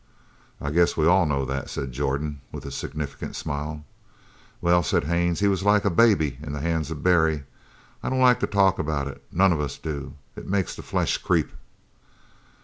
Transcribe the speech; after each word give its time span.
"I 0.59 0.71
guess 0.71 0.97
we 0.97 1.05
all 1.05 1.27
know 1.27 1.45
that," 1.45 1.69
said 1.69 1.91
Jordan, 1.91 2.41
with 2.51 2.65
a 2.65 2.71
significant 2.71 3.35
smile. 3.35 3.85
"Well," 4.59 4.81
said 4.81 5.03
Haines, 5.03 5.41
"he 5.41 5.47
was 5.47 5.61
like 5.61 5.85
a 5.85 5.91
baby 5.91 6.39
in 6.41 6.53
the 6.53 6.59
hands 6.61 6.89
of 6.89 7.03
Barry. 7.03 7.43
I 8.01 8.09
don't 8.09 8.17
like 8.19 8.39
to 8.39 8.47
talk 8.47 8.79
about 8.79 9.07
it 9.07 9.23
none 9.31 9.53
of 9.53 9.61
us 9.61 9.77
do. 9.77 10.15
It 10.35 10.47
makes 10.49 10.75
the 10.75 10.81
flesh 10.81 11.19
creep." 11.19 11.51